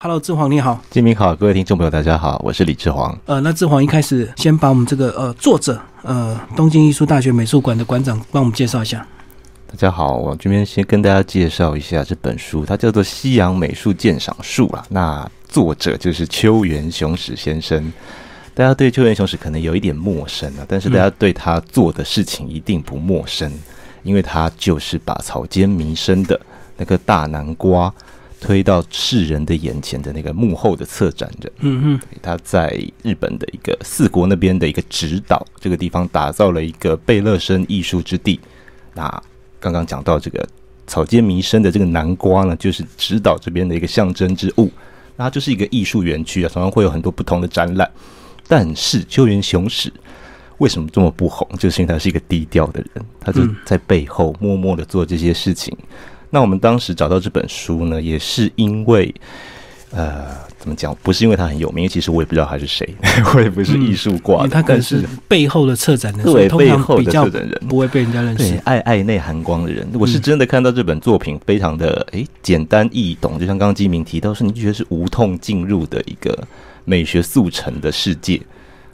[0.00, 3.18] Hello，志煌你好，金明好，各位听众朋友大家好，我是李志煌。
[3.26, 9.04] 呃，那志煌一开始先把我们这个呃作者呃东京艺术大学美术馆的馆长帮我们介绍一下。
[9.66, 14.86] 大家好，我这边先跟大家介绍一下这本书，它叫做《西洋美术鉴赏术》啊。
[14.88, 17.92] 那作者就是秋元雄史先生。
[18.54, 23.52] 大家对秋元雄史可能有一点陌生啊，但是大家对他做的事情一定不陌生，
[24.04, 26.40] 因为他就是把草间弥生的
[26.76, 27.92] 那个大南瓜。
[28.40, 38.38] 推到世人的眼前的那个幕后的策展人，嗯嗯，他在日本的一个四国那边的一个指导这个地方打造了一个贝勒生艺术之地。
[38.94, 39.22] 那
[39.58, 40.46] 刚刚讲到这个
[40.86, 44.70] 草间弥生的这个南瓜呢，就是指导这边的一个象征之物。
[45.16, 47.90] 那它就是一个艺术园区啊，常常会有很多不同的展览。
[48.46, 49.92] 但是秋元雄史
[50.58, 51.46] 为什么这么不红？
[51.58, 55.76] 就是因为他是一个低调的人，他就在背后默默的做这些事情。
[56.30, 59.14] 那我们当时找到这本书呢，也是因为，
[59.90, 60.26] 呃，
[60.58, 60.94] 怎么讲？
[61.02, 62.86] 不是因为他很有名，其实我也不知道他是谁，
[63.34, 69.88] 我也不是艺术挂的，他可能是背后的策展人，对背后的策展人不会被人家认识，爱爱内涵光的人。
[69.94, 76.38] 我是真的看到这本作品，非常的诶简单易懂，就像刚刚基明提到，是你就觉得是无痛进入的一个
[76.84, 78.38] 美学速成的世界。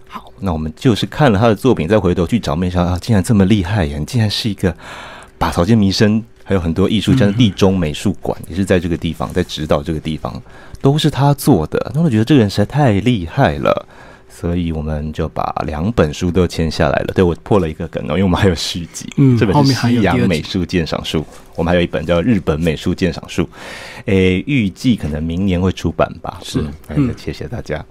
[0.07, 3.99] 好，那我们就是看了他的作品，再回头去找，没想到啊，竟然这么厉害呀！
[4.07, 4.73] 竟然是一个
[5.37, 6.23] 把草间弥生。
[6.45, 10.41] 还有很多艺术家，地中美术馆也是在这个地方，在指导这个地方，
[10.81, 11.91] 都是他做的。
[11.95, 13.87] 那我觉得这个人实在太厉害了。
[14.29, 17.13] 所以我们就把两本书都签下来了。
[17.15, 19.09] 对我破了一个梗哦，因为我们还有续集。
[19.17, 21.21] 嗯，这本是《西洋美术鉴赏术》，
[21.57, 23.43] 我们还有一本叫《日本美术鉴赏术》。
[24.07, 26.39] 诶，预计可能明年会出版吧。
[26.43, 27.83] 是，嗯，谢谢大家。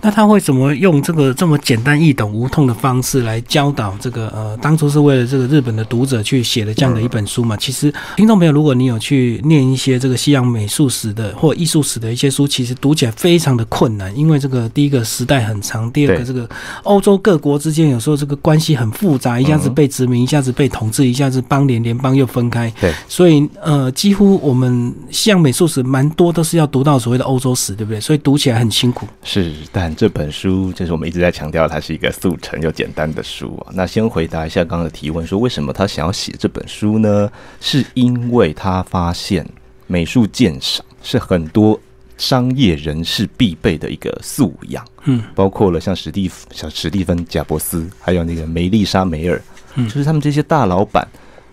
[0.00, 4.28] 那他会怎么用这个这么简单易懂、无痛的方式来教导这个？
[4.34, 7.56] 呃，当初是为了这个日本的读者去写的这样的一本书嘛？
[7.56, 15.90] 其实，听众朋友，如果你有去念一些这个西洋美术史的或艺术史的一些书，其实读起来非常的困难，因为这个第一个时代很长。
[15.92, 16.48] 第二个，这个
[16.82, 22.72] 欧洲各国之间有时候这个关系很复杂，一下子被殖民，一下子被统治，一下子邦联联邦又分开。
[22.80, 28.00] 对，所以呃，几乎我们西洋美术史蛮多都是要读到所谓的欧洲史，对不对？
[28.00, 29.06] 所以读起来很辛苦。
[29.22, 33.72] 是，但这本书就是我们一直在强调，它是一个速成又简单的书啊。
[33.74, 37.30] 那先回答一下刚刚的提问，说为什么他想要写这本书呢？
[37.60, 39.46] 是因为他发现
[39.86, 41.78] 美术鉴赏是很多。
[42.18, 49.42] 商业人士必备的一个素养，嗯，包括了像史蒂夫、像史蒂芬贾伯斯，还有那个梅丽莎梅尔，
[49.74, 51.08] 嗯，就是他们这些大老板，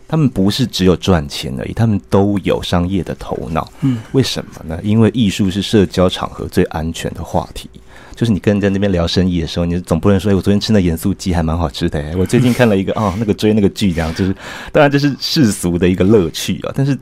[0.09, 4.77] 他们不是只有赚钱而已，他们都有商业的头脑，嗯，为什么呢？
[4.83, 7.69] 因为艺术是社交场合最安全的话题。
[8.15, 12.03] 就是你跟人家那边聊生意的时候，你总不能说，哎，我昨天吃那盐酥鸡还蛮好吃的。
[12.17, 14.35] 我最近看了一个 哦，那个追那个剧，这样就是，
[14.73, 16.73] 当然这是世俗的一个乐趣啊。
[16.75, 16.97] 但是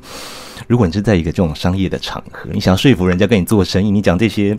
[0.67, 4.55] 如果你是在一个这种商业的场合，你想说服人家跟你做生意，你讲这些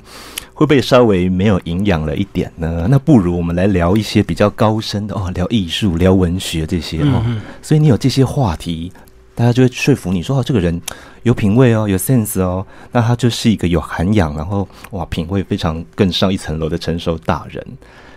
[0.59, 2.89] 会不会稍微没有营养了一点呢？
[2.91, 7.23] 那不如我们来聊一些比较高深的哦，聊艺术、聊文学这些哦。
[7.63, 8.93] 所以你有这些话题。
[9.37, 10.83] 大家就会说服你说：“哦，这个人
[11.23, 17.65] 有品味哦，有 sense 哦，那他就是一个有涵养，然后哇，品味非常更上一层楼的成熟大人。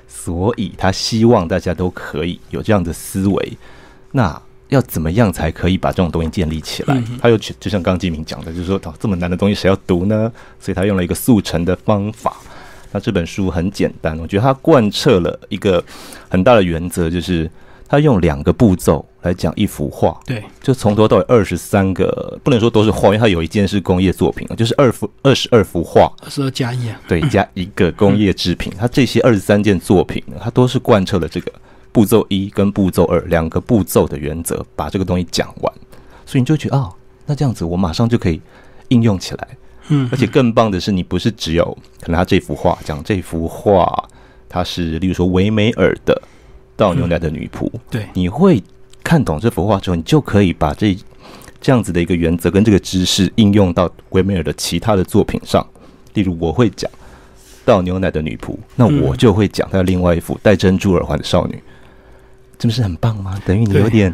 [0.07, 3.53] 所以他希望大家都可以有这样的思维。
[4.11, 4.41] 那
[4.71, 7.01] 要怎么样才可以把这种东西建立起来？
[7.21, 10.31] 他又就像刚金明讲的，就是说，哦，这么难的东西谁要读呢？
[10.59, 12.35] 所以他用了一个速成的方法。
[12.91, 15.83] 那这本书很简单，我觉得他贯彻了一个
[16.27, 17.49] 很大的原则，就是。
[17.91, 28.71] 他用两个步骤来讲一幅画，对，就从头到尾二十三个，不能说都是画，因为他有一件是工业作品就是二幅二十二幅画，二十二加一啊，对，加一个工业制品。
[28.79, 31.51] 他这些二十三件作品呢，他都是贯彻了这个
[31.91, 35.73] 步骤一跟步骤二两个步骤的原则，把这个东西讲完，
[36.25, 36.93] 所以你就觉得哦，
[37.25, 38.41] 那这样子我马上就可以
[38.89, 39.47] 应用起来，
[39.89, 41.65] 嗯，而且更棒的是，你不是只有
[42.01, 43.91] 可能他这幅画讲这幅画，
[44.47, 46.21] 它是例如说维美尔的。
[46.77, 48.63] 倒牛奶的女仆，对，你会
[49.03, 50.97] 看懂这幅画之后，你就可以把这
[51.59, 55.63] 这样子的一个原则跟这个知识应用到维梅尔的其他的作品上。
[56.15, 56.89] 例如，我会讲
[57.63, 61.61] 倒牛奶的女仆，那我就会讲他另外一幅戴珍珠耳环的少女，
[62.61, 63.41] 这不是很棒吗？
[63.43, 64.13] 等于你有点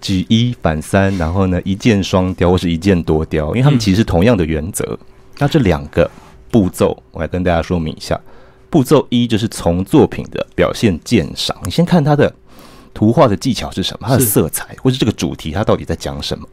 [0.00, 4.98] 举一反三，然后呢，一箭双雕或是一箭多雕，因为他们其实是同样的原则。
[5.38, 6.10] 那这两个
[6.50, 8.20] 步骤，我来跟大家说明一下。
[8.68, 12.34] 步骤一就是从作品的表现鉴赏，你先看它的
[12.92, 16.44] 图画的技巧是什么，它的色彩，或是这个主题它到底在讲什么。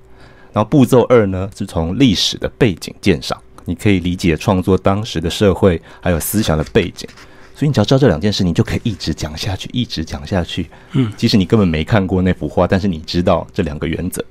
[0.51, 3.35] 然后步骤二呢，是从历史的背景鉴赏，
[3.65, 7.09] 你可以理解创作当时的社会还有思想的背景。
[7.55, 10.69] 所以你只要知道这两件事，你就可以一直讲下去，一直讲下去。
[10.93, 14.23] 嗯，即使你根本没看过那幅画，但是你知道这两个原则，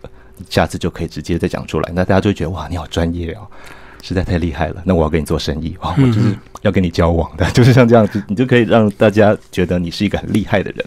[0.50, 1.92] 下次就可以直接再讲出来。
[1.94, 3.46] 那大家就会觉得哇，你好专业哦。
[4.02, 10.84] 实在太厉害了，那我要跟你做生意啊，我就是要跟你交往的， 就是像这样子，你就可以让大家觉得你是一个很厉害的人，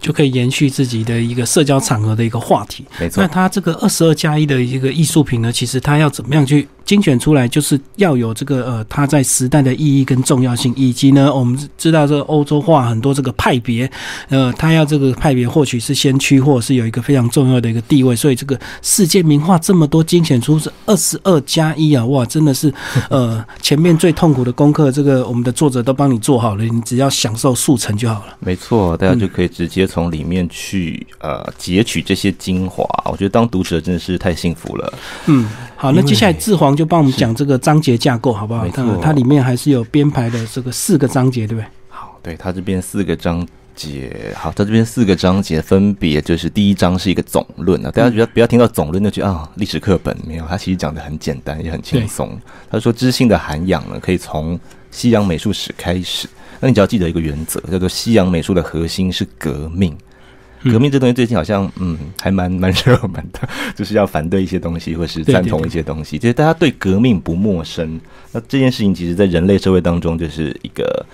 [0.00, 2.84] 就可以延续自己的一个社交场合的一个话题。
[2.98, 3.28] 没错那。
[3.36, 13.90] 他这个二十二加一的一个艺术品呢，其实他要怎么样去精选出来，就是要有这个呃，它在时代的意义跟重要性，以及呢，我们知道这个欧洲画很多这个派别，
[14.30, 22.72] 呃，他要这个派别或许是先驱，或者是有一个非常重要的一个地位，所以这个世界名画这么多，精选出是二十二加一啊，哇，真的是
[23.10, 28.36] 呃前面最痛苦的功课，这个我们的作者都帮你做好了，你只要享受速成就好了。
[28.40, 32.84] 没错，大家就可以直接从里面去呃截取这些精华。
[33.04, 34.92] 我觉得当读者真的是太幸福了。
[35.26, 41.66] 嗯，好，那接下来志煌就帮我们讲这个章节架构，好不好它它里面还是有编排的这个四个章节，对不对？
[41.88, 52.36] 好，对，它这边四个章节，好，在这边四个章节分别就是第一章是一个总论啊，大家不要不要听到总论就觉得啊历史课本没有，它其实讲的很简单也很轻松。
[52.68, 54.58] 他说知性的涵养呢，可以从
[54.90, 56.26] 西洋美术史开始。
[56.58, 59.92] 那你只要记得一个原则，叫做西洋美术的核心是革命。
[59.92, 66.18] 嗯革命这东西最近好像嗯还蛮蛮热门的，就是要反对一些东西，或是赞同一些东西。
[66.18, 68.00] 其实大家对革命不陌生。
[68.32, 71.06] 那这件事情其实，在人类社会当中，就是一个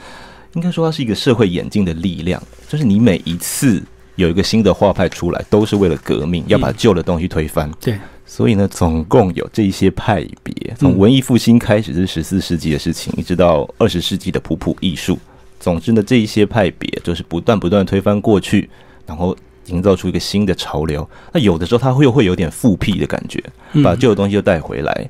[0.54, 2.42] 应该说它是一个社会演进的力量。
[2.68, 3.82] 就是你每一次
[4.16, 7.70] 有一个新的画派出来，都是为了革命，要把旧的东西推翻。
[7.80, 15.18] 对，所以呢，总共有这一些派别，从文艺复兴开始，是十四世纪的事情，一直到二十世纪的普普艺术。
[15.58, 18.68] 总之呢，这一些派别就是不断不断推翻过去，
[19.06, 21.08] 然后营造出一个新的潮流。
[21.32, 25.08] 那有的时候它会又会有点复辟的感觉，嗯把旧的东西又带回来。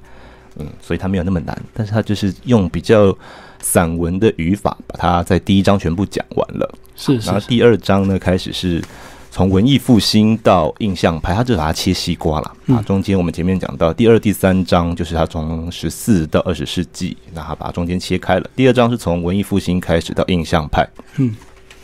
[0.56, 3.16] 嗯，所以它没有那么难，但是它就是用比较
[3.62, 6.74] 散文的语法，把它在第一章全部讲完了。
[6.94, 8.82] 是然后第二章呢，开始是
[9.30, 12.82] 从文艺复兴到印象派，他就把它切西瓜了嗯啊。
[12.82, 18.50] 中间我们前面讲到第二、第三章，就是他从十四到二十世纪，那他把它中间切开了。
[18.54, 20.86] 第二章是从文艺复兴开始到印象派，
[21.16, 21.34] 嗯，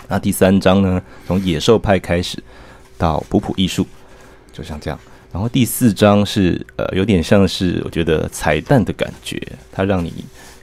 [0.09, 2.43] 那第三章呢，从野兽派开始
[2.99, 3.87] 到普普艺术，
[4.53, 5.01] 就像这样。
[5.33, 9.41] 然后第四章是呃，有点像是我觉得彩蛋的感觉，
[9.71, 10.13] 它让你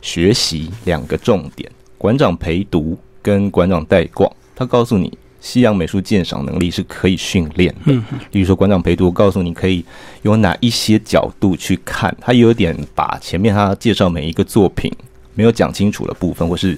[0.06, 1.68] 学习两个重点：
[1.98, 4.32] 馆长陪读跟馆长带逛。
[4.56, 5.12] 他告诉你，
[5.42, 7.82] 西洋美术鉴赏能力是可以训练的。
[7.86, 9.84] 嗯，例如说，馆长陪读告诉你可以
[10.22, 14.92] 有哪一些角度去看，他有点把前面他介绍每一个作品
[15.34, 16.78] 没有讲清楚的部分，或是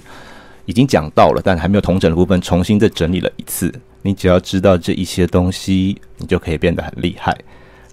[0.64, 3.70] 已经讲到了但还没有同整的部分，重新再整理了一次。
[4.00, 7.36] 你只要知道这一些东西，你就可以变得很厉害。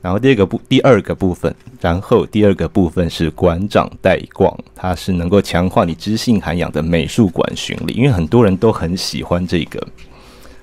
[0.06, 9.84] 然后第二个部第二个部分，然后第二个部分是馆长带逛，它是能够强化你知性涵养的美术馆巡礼，因为很多人都很喜欢这个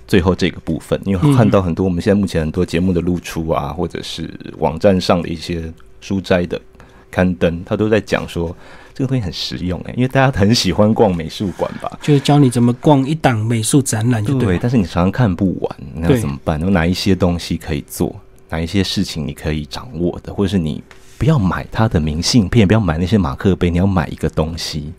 [0.06, 6.60] 最后这个部分，因为看到很多我们现在目前很多节目的露出啊，或者是网站上的一些书斋的
[7.10, 8.56] 刊登，它都在讲说
[8.94, 14.56] 这个东西很实用诶、因为大家很喜欢逛美术馆吧，就是教你怎么逛一档美术展览，就对。
[14.62, 16.60] 但是你常常看不完，那怎么办？
[16.60, 18.14] 有哪一些东西可以做？
[18.52, 20.84] 哪一些事情你可以掌握的，或者是你
[21.16, 24.92] 不要买他的明信片，不要买那些马克杯，你要买一个东西，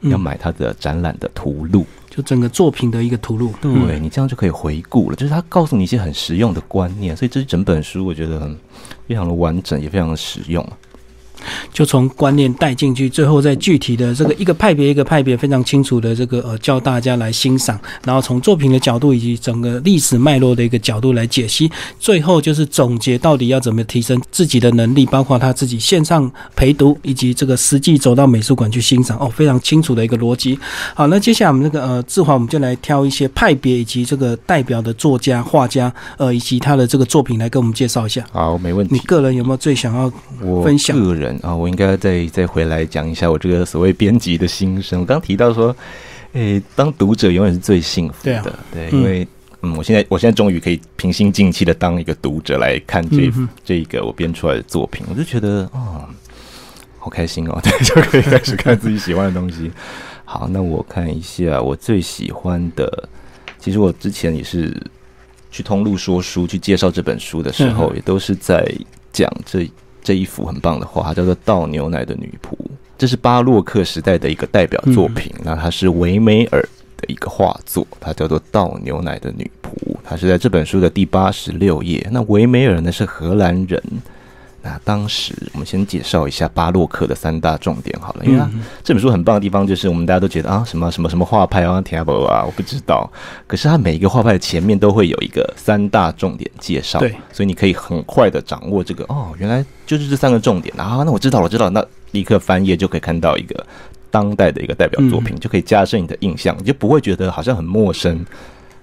[0.00, 1.84] 嗯要买他的展览的图录。
[2.08, 3.52] 就整个作品的一个图录。
[3.60, 8.50] 对、嗯你这样就可以回顾了，就是他告诉你一些很实用的观念，所以这整本书我觉得
[9.06, 10.66] 非常的完整，也非常的实用。
[11.72, 30.58] 就从观念带进去，最后再具体的这个一个派别一个派别非常清楚的这个呃教大家来欣赏，然后从作品的角度以及整个历史脉络的一个角度来解析，最后就是总结到底要怎么提升自己的能力，包括他自己线上陪读以及这个实际走到美术馆去欣赏哦，非常清楚的一个逻辑。
[30.94, 38.24] 好，那接下来我们那个呃志华，我们就来挑一些派别以及这个代表的作家、画家呃以及他的这个作品来跟我们介绍一下。
[38.32, 38.94] 好，没问题。
[38.94, 45.00] 你个人有没有最想要我分享个人啊，我应该再再回来讲一下我这个所谓编辑的心声。
[45.00, 45.74] 我刚提到说，
[46.32, 49.28] 诶、当读者永远是最幸福的，对啊对，嗯因为
[49.62, 56.04] 嗯，我现在我现在终于可以平心静气的当一个读者来看这、嗯这一个我编出来的作品，我就觉得哦，
[56.98, 59.70] 好开心哦，对， 就可以开始看自己喜欢的东西。
[60.24, 63.08] 好，那我看一下我最喜欢的，
[63.58, 64.76] 其实我之前也是
[65.50, 68.70] 去通路说书去介绍这本书的时候，嗯也都是在
[69.12, 69.70] 讲这
[70.06, 72.52] 这一幅很棒的画，它叫做《倒牛奶的女仆》，
[72.96, 75.34] 这是巴洛克时代的一个代表作品。
[75.42, 76.62] 那它是维梅尔
[76.96, 79.70] 的一个画作，它叫做《倒牛奶的女仆》，
[80.04, 82.06] 它是在这本书的第八十六页。
[82.12, 83.82] 那维梅尔呢是荷兰人。
[84.66, 88.44] 那当时我们先介绍一下巴洛克的三大重点好了，因为
[88.82, 93.08] 这本书很棒的地方就是我们大家都觉得啊什么什么什么画派啊 t a b l 啊，我不知道。
[93.46, 101.02] 可是它每一个画派的前面都会有一个三大重点介绍，对，所以你可以很快的掌握这个哦，原来就是这三个重点啊。
[101.06, 103.64] 那我知道了，我知道了，那立刻翻页就可以看到一个
[104.10, 108.26] 当代的一个代表作品，就可以加深你的印象，你就不会觉得好像很陌生。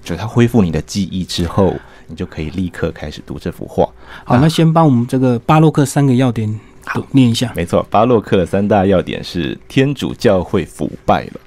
[0.01, 1.73] 就是它恢复你的记忆之后，
[2.07, 3.87] 你就可以立刻开始读这幅画。
[4.23, 6.59] 好，那先帮我们这个巴洛克三个要点
[6.93, 7.51] 读念一下。
[7.55, 11.39] 没错，巴洛克的三大要点是天主教会腐败了，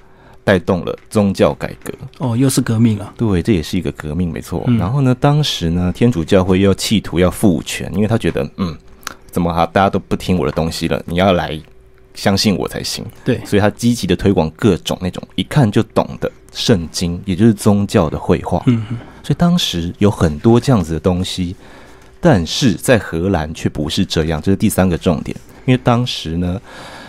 [0.43, 1.93] 带动了宗教改革。
[2.19, 3.13] 哦，又是革命了。
[3.17, 4.63] 对，这也是一个革命，没错。
[4.79, 8.75] 然后呢，当时呢，天主教会又企图要复权，因为他觉得，嗯，
[9.31, 11.59] 怎么哈，大家都不听我的东西了，你要来。
[12.13, 13.05] 相信我才行。
[13.23, 18.59] 对，所以他积极的推广各种那种一看就懂的圣经，也就是宗教的绘画。
[18.65, 18.83] 嗯
[19.27, 21.53] 所以当时有很多这样子的东西，
[22.21, 25.35] 但是在荷兰却不是这样，这是第三个重点。
[25.65, 26.61] 因为当时呢，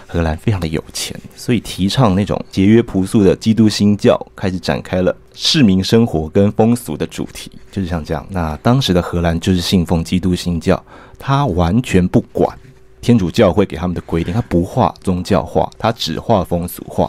[0.05, 8.27] 荷兰非常的有钱，所以提倡那种节约朴素的基督新教，开始展开了市民生活跟风俗的主题，就是像这样。
[8.31, 10.85] 那当时的荷兰就是信奉基督新教，
[11.21, 12.59] 他完全不管。
[13.01, 17.09] 天主教会给他们的规定，他不画宗教画，他只画风俗画。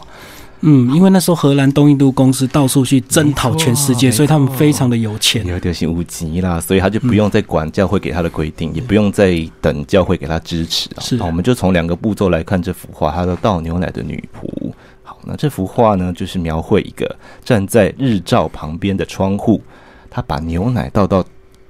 [0.62, 11.00] 嗯，因为那时候荷兰东印度公司到处去征讨全世界，所以他们非常的有钱，有点心无极啦，所以他就不用再管教会给他的规定，也不用再等教会给他支持啊。
[11.00, 14.72] 是，我们就从两个步骤来看这幅画，他的倒牛奶的女仆。
[15.02, 19.62] 好，那这幅画呢，就是描绘一个站在日照旁边的窗户，
[20.10, 21.24] 他把牛奶倒到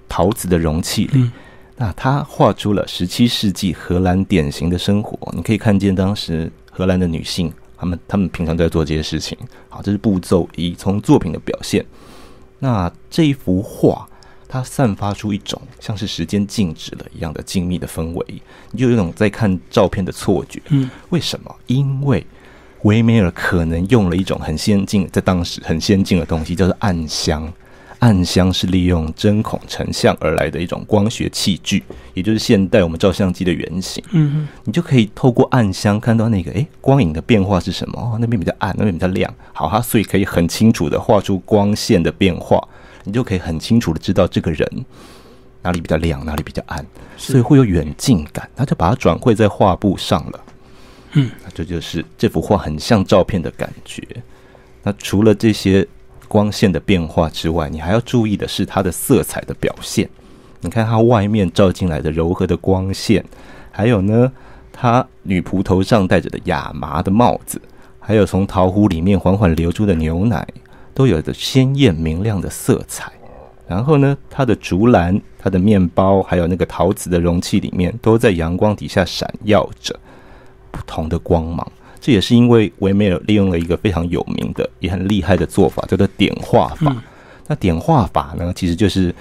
[0.08, 1.30] 陶瓷的容器里。
[1.76, 9.38] 那他画出了十七世纪荷兰典型的生活，你可以看见当时荷兰的女性，她们他们平常在做这些事情。
[9.70, 11.82] 好，这是步骤一，从作品的表现。
[12.58, 14.06] 那这一幅画，
[14.46, 20.60] 它散发出一种像是时间静止了一样的静谧的氛围，你就有种在看照片的错觉。
[20.68, 21.56] 嗯，为什么？
[21.68, 22.26] 因为
[22.82, 27.50] 维梅尔可能用了一种很先进，在当时很先进的东西，叫做暗箱。
[28.00, 31.82] 暗箱是利用针孔成像而来的一种光学器具，
[32.14, 34.02] 也就是现代我们照相机的原型。
[34.12, 38.00] 嗯，你就可以透过暗箱看到那个诶光影的变化是什么？
[38.00, 39.32] 哦，那边比较暗，那边比较亮。
[39.52, 42.58] 好，它所以可以很清楚的画出光线的变化，
[43.04, 44.66] 你就可以很清楚的知道这个人
[45.62, 46.84] 哪里比较亮，哪里比较暗，
[47.18, 48.48] 所以会有远近感。
[48.56, 50.40] 他就把它转绘在画布上了。
[51.12, 54.02] 嗯，这就是这幅画很像照片的感觉。
[54.82, 55.86] 那除了这些。
[56.30, 60.08] 光线的变化之外，你还要注意的是它的色彩的表现。
[60.60, 63.24] 你看它外面照进来的柔和的光线，
[63.72, 64.30] 还有呢，
[64.72, 67.60] 它女仆头上戴着的亚麻的帽子，
[67.98, 70.46] 还有从陶壶里面缓缓流出的牛奶，
[70.94, 73.10] 都有着鲜艳明亮的色彩。
[73.66, 79.98] 然后呢，它的竹篮、它的面包，还有那个陶瓷的容器里面，都在阳光底下闪耀着
[80.70, 81.66] 不同的光芒。
[82.00, 86.96] 这也是因为维梅尔利用了一个非常有名的、也很厉害的做法，叫做点画法。
[87.46, 89.14] 那点画法呢，其实就是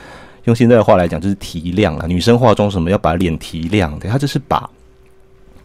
[0.46, 2.08] 用现在的话来讲，就是提亮了。
[2.08, 4.70] 女生化妆什么要把脸提亮，对，它就是把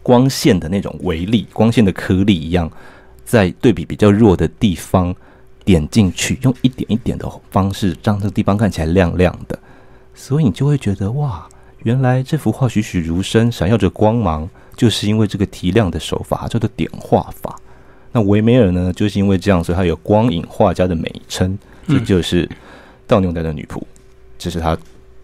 [0.03, 2.69] 光线的那种微粒、光线的颗粒一样，
[3.23, 5.15] 在对比比较弱的地方
[5.63, 9.57] 点进去，用一点一点的方式，让这个地方看起来亮亮的。
[10.13, 11.47] 所以你就会觉得，哇，
[11.83, 14.49] 原来这幅画栩栩如生，闪耀着光芒。
[14.75, 17.55] 就是因为这个提亮的手法叫做点画法，
[18.11, 22.49] 那维梅尔呢，就是因为这样，所以他有光影画家的美称，这就是
[23.07, 23.81] 倒牛奶的女仆，
[24.37, 24.77] 这是他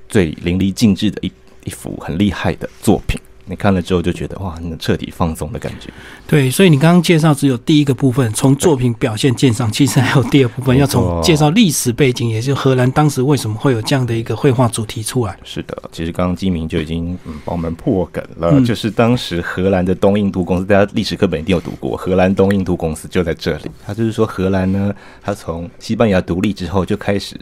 [0.07, 1.31] 最淋漓尽致的一
[1.65, 3.19] 一幅很厉害的作品。
[3.51, 5.89] 你看了之后就觉得哇，能彻底放松的感觉。
[6.25, 15.37] 对，所以你刚刚介绍只有第一个部分，从作品表现鉴赏，其实还有第二部分，要从介绍历史背景，也就荷兰当时为什么会有这样的一个绘画主题出来。
[15.43, 23.69] 是的，其实刚刚基明就已经帮我们破梗了，就是当时荷兰的东印度公司，大家历史课本一定有读过，荷兰东印度公司就在这里。
[23.85, 27.37] 他就是说，荷兰呢，他从西班牙独立之后就开始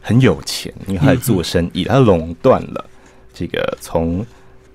[0.00, 2.84] 很有钱，因为他在做生意，他垄断了
[3.34, 4.24] 这个从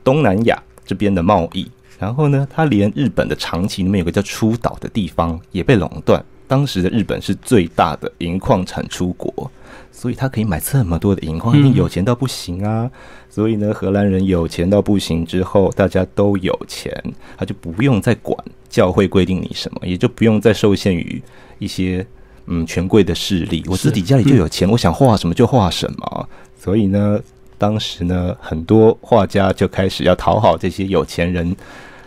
[0.03, 0.61] 东南亚。
[0.85, 6.23] 这边的贸易，然后呢，他连日本的长崎那边有个叫出岛的地方也被垄断。
[6.45, 9.49] 当时的日本是最大的银矿产出国，
[9.91, 12.91] 所以他可以买这么多的银矿，一定有钱到不行啊！
[13.29, 16.93] 所以呢，荷兰人有钱到不行之后，大家都有钱，
[17.37, 18.37] 他就不用再管
[18.69, 21.19] 教会规定你什么，也就不用再受限于
[21.57, 22.05] 一些
[22.45, 23.63] 嗯权贵的势力。
[23.67, 26.29] 我自己家里就有钱，我想画什么就画什么。
[26.59, 27.19] 所以呢。
[27.63, 31.55] 当时呢，很多画家就开始要讨好这些有钱人。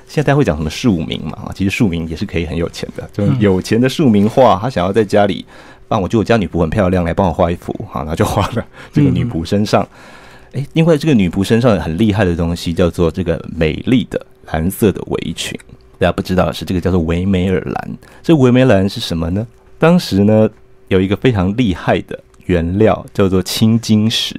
[0.07, 1.51] 现在会讲什么庶民嘛？
[1.55, 3.09] 其实庶民也是可以很有钱的。
[3.11, 5.47] 就有钱的庶民画，他想要在家里
[5.89, 9.89] 帮我，就我家女仆很漂亮，来帮我画一幅，好，那就画了这个女仆身上。
[10.53, 14.21] 哎，因为这个女仆身上很厉害的东西，叫做这个美丽的
[14.53, 15.59] 蓝色的围裙。
[15.99, 17.99] 大家不知道是这个叫做维梅尔蓝。
[18.23, 19.47] 这维梅尔蓝是什么呢？
[19.79, 20.51] 当时呢，
[20.89, 22.21] 有一个非常厉害的。
[22.47, 24.35] 原料叫做青金石，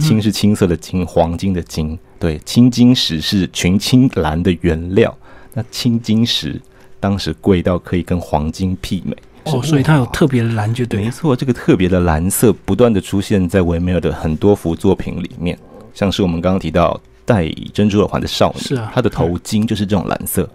[0.00, 1.98] 青是青色的金，黄金的金。
[2.18, 5.16] 对，青金石是群青蓝的原料。
[5.54, 6.60] 那青金石
[6.98, 9.16] 当时贵到可以跟黄金媲美。
[9.44, 11.02] 哦，所以它有特别的蓝，就对。
[11.02, 15.58] 没错，这个特别的蓝色不断的出现在维米尔的很多幅作品里面，
[15.92, 20.48] 像是我们刚刚提到戴珍珠耳环的少女，是啊，她的头巾就是这种蓝色。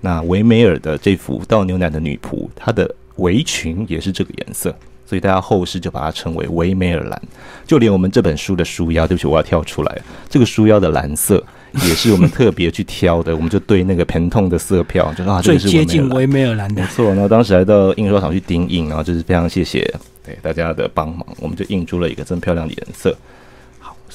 [0.00, 7.22] 那维梅尔的这幅倒牛奶的女仆，她的围裙也是这个颜色，所以大家后世就把它称为维梅尔蓝。
[7.66, 11.42] 就连我们这本书的书腰，对不起，我要跳出来，这个书腰的蓝色。
[11.88, 17.06] 也是我们特别去挑的，我们就对那个疼痛的色票，就啊，最接近维梅尔蓝的，没错。
[17.06, 19.80] 然后当时还到印刷厂去钉印，然后就是非常谢谢
[20.22, 23.16] 对大家的帮忙，我们就印出了一个真漂亮的颜色。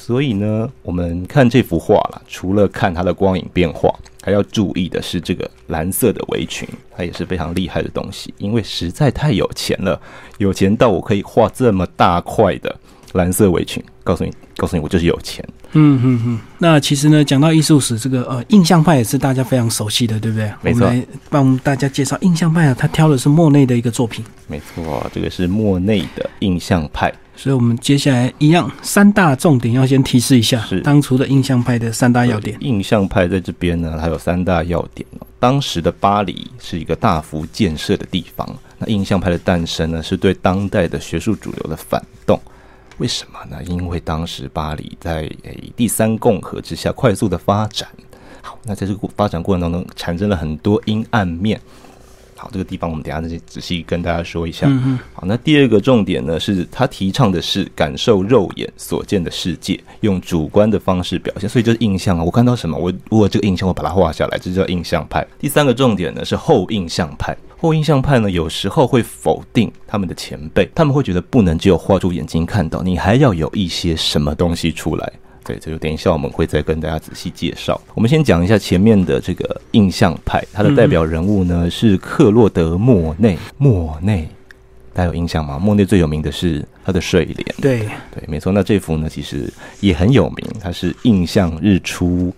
[0.08, 10.00] 好，所以呢，我们看这幅画啦，除了看它的光影变化，还要注意的是这个蓝色的围裙，它也是非常厉害的东西，因为实在太有钱了，
[10.38, 12.74] 有钱到我可以画这么大块的
[13.12, 13.84] 蓝色围裙。
[14.02, 15.46] 告诉你，告诉你，我就是有钱。
[15.72, 16.40] 嗯嗯嗯。
[16.56, 20.50] 那其实呢，讲到艺术史，这个呃，印象派也是大家非常熟悉的，对不对？
[20.62, 20.86] 没错。
[20.86, 24.24] 来帮大家介绍印象派啊，他挑的是莫内的一个作品。
[24.46, 27.12] 没错，这个是莫内的印象派。
[27.38, 32.58] 所以我们接下来一样三大重点要先提示一下，是当初的印象派的三大要点。
[32.60, 35.26] 印象派在这边呢，它有三大要点哦。
[35.38, 38.44] 当时的巴黎是一个大幅建设的地方，
[38.76, 42.40] 那印象派的诞生呢，是对当代的学术主流的反动。
[42.96, 43.62] 为什么呢？
[43.68, 47.88] 因为当时巴黎在诶第三共和之下快速的发展，
[48.42, 51.60] 好，那在这个发展过程当中产生了很多阴暗面。
[52.38, 54.68] 好，这个地方我们等下再仔细跟大家说一下。
[54.70, 62.22] 嗯好，那第二个重点呢，是他提倡的是感受肉眼所见的世界，用主观的方式表现，所以就是印象啊。
[62.22, 65.26] 我看到什么，我如果这个印象我把它画下来，这叫印象派。
[65.38, 67.36] 第三个重点呢是后印象派。
[67.60, 75.12] 后印象派呢，有时候会否定他们的前辈，他们会觉得不能只有画出眼睛看到，你还要有一些什么东西出来。
[75.48, 77.80] 对，这就等一下我们会再跟大家仔细介绍。
[77.94, 83.38] 我们先讲一下前面的这个印象派，它的代表人物呢是克洛德·莫内。
[83.56, 84.28] 莫内，
[84.92, 85.58] 大家有印象吗？
[85.58, 87.54] 莫内最有名的是他的睡莲。
[87.62, 87.78] 对，
[88.12, 88.52] 对，没错。
[88.52, 92.30] 那这幅呢，其实也很有名，它是印象日出。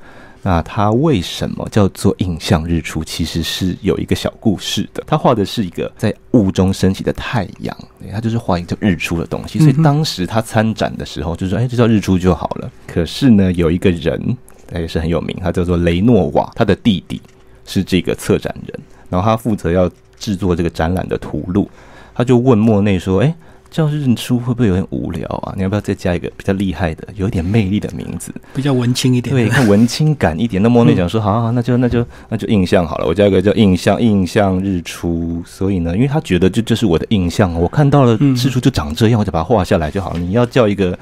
[0.43, 3.05] 那他为什么叫做印象日出？
[3.05, 5.05] 其实是有一个小故事的。
[5.07, 7.77] 他画的是一个在雾中升起的太阳，
[8.11, 9.59] 他就是画一个叫日出的东西。
[9.59, 17.21] 所以当时他参展的时候就说：“哎，这叫日出就好了。”可是呢，有一个人，他也是很有名，他叫做雷诺瓦，他的弟弟
[17.67, 21.71] 是这个策展人，然后他负责要制作这个展览的图录，
[22.15, 23.35] 他就问莫内说：“哎。”
[23.71, 25.55] 叫日出会不会有点无聊啊？
[25.57, 28.35] 你要不要再加一个比较厉害的、有一点魅力的名字？
[28.53, 30.61] 比较文青一点，对，看文青感一点。
[30.63, 35.43] 那莫内讲说：“好 好，那就那就那就印象好了，我加一个叫印象，印象日出。
[35.47, 40.19] 所以呢，因为他觉得这就是我的印象，我看到了日出就长这样，我就把它画下来就好了。
[40.19, 40.99] 你要叫一个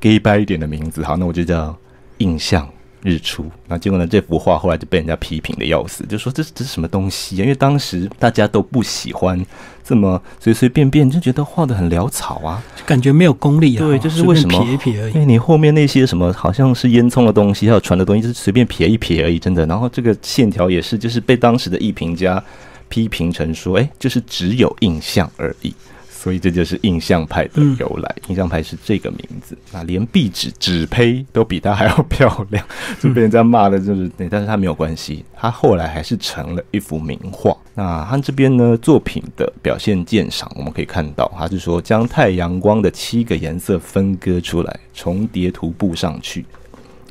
[0.00, 1.76] gay 白一点的名字，好，那我就叫
[2.18, 2.68] 印象。”
[3.02, 4.06] 日出，那结果呢？
[4.06, 7.42] 这幅画后来就被人家批评的要死，就说这这是什么东西啊？
[7.42, 9.44] 因为当时大家都不喜欢
[9.82, 13.78] 这么随随便便，就觉得画的很潦草啊，就感觉没有功力啊。
[13.78, 15.12] 对，就是为什么撇一撇而已。
[15.14, 19.64] 因为你后面那些什么好像是烟囱的东西，还有船的东西，就是随便撇一撇而已，真的。
[19.66, 22.42] 然后这个线条也是，就是被当时的艺评家
[22.88, 25.74] 批评成说，哎，就是只有印象而已。
[26.20, 29.56] 所以这就是印象派的由来，印象派是这个名字。
[29.72, 32.62] 那连壁纸纸胚都比它还要漂亮，
[33.00, 37.56] 就被人家骂的，就是但是它没有关系，它后来还是成了一幅名画。
[37.74, 46.44] 那他这边呢，作品的表现鉴赏，我们可以看到，他是说将太阳光的七个颜色分割出来，重叠涂布上去。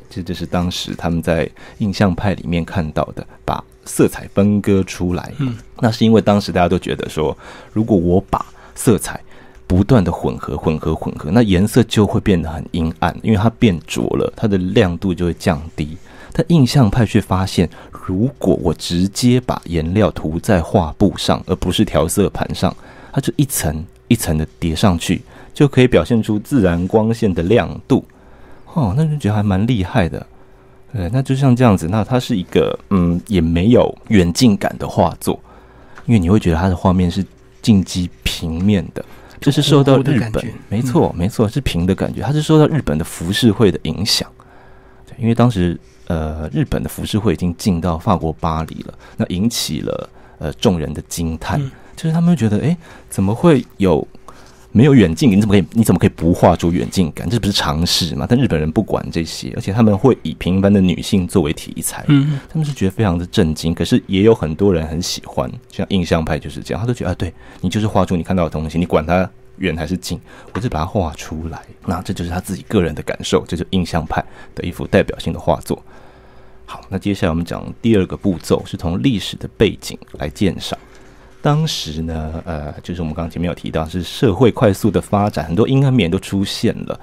[0.08, 5.32] 这就是当时他们在印象派里面看到的，把色彩分割出来。
[5.38, 7.36] 嗯，那是因为当时大家都觉得说，
[7.72, 9.20] 如果我把色彩
[9.66, 15.96] 不断的混合、混合、混合，那颜色就会变得很阴暗，因为它变浊了，它的亮度就会降低。
[16.32, 17.70] 但印象派却发现，
[18.06, 22.74] 如果我直接把颜料涂在画布上，而不是调色盘上，
[23.12, 25.22] 它就一层一层的叠上去，
[25.54, 28.04] 就可以表现出自然光线的亮度。
[28.74, 30.26] 哦，那就觉得还蛮厉害的。
[30.92, 35.38] 对，那就像这样子，那它是一个嗯，也没有远近感的画作，
[36.06, 37.24] 因为你会觉得它的画面是。
[37.62, 39.04] 进击平面的，
[39.40, 42.22] 这是受到日本，没错没错，是平的感觉。
[42.22, 44.30] 它是受到日本的浮世绘的影响，
[45.06, 51.60] 对，因为当时呃日本的浮世绘已经进到法国巴黎了，那引起了呃众人的惊叹，
[51.94, 52.76] 就是他们觉得，哎，
[53.08, 54.06] 怎么会有？
[54.72, 55.64] 没有远近，你怎么可以？
[55.72, 57.28] 你怎么可以不画出远近感？
[57.28, 58.24] 这不是常识吗？
[58.28, 63.74] 但日本人不管这些，而且他们会以平凡的女性作为题材，嗯，他们是觉得非常的震惊。
[63.74, 69.28] 可是也有很多人很喜欢，像印象派就是这样，他都觉得啊，对你就是画出你看到的东西，你管它
[69.58, 70.20] 远还是近，
[70.52, 71.60] 我就把它画出来。
[71.84, 75.82] 那这就是他自己个人的感受，这就印象派的一幅代表性的画作。
[76.64, 80.78] 好，那接下来我们讲第二个步骤，是从历史的背景来鉴赏。
[81.42, 87.00] 当时呢，呃，就是我们刚刚前面有提到，是社会快速的发展，很多阴暗面都出现了。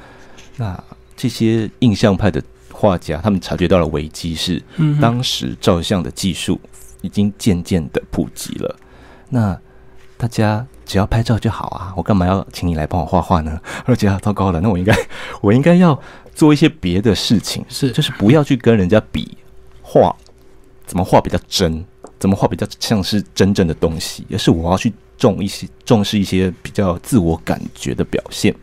[0.56, 0.84] 那
[1.16, 4.62] 这些印象派的画家，他们察觉到了危机，是
[5.02, 6.60] 当时照相的技术
[7.02, 8.76] 已经渐渐的普及了。
[9.30, 9.60] 那
[10.18, 13.60] 大家只要拍照就好啊，我干嘛要请你来帮我画画呢？
[13.86, 14.96] 而且啊，糟糕了，那我应该，
[15.42, 16.00] 我应该要
[16.36, 19.38] 做一些别的事情，是，就是不要去跟人家比
[19.82, 20.16] 画，
[20.86, 21.84] 怎么画比较真。
[22.20, 24.26] 怎么画比较像是真正的东西？
[24.32, 28.54] 而是我要去重一些重视一些比较自我感觉的表现。